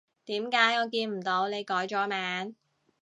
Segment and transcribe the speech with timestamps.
[0.25, 2.55] 點解我見唔到你改咗名？